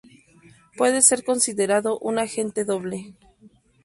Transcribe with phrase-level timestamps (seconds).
[0.77, 3.13] Puede ser considerado un agente doble.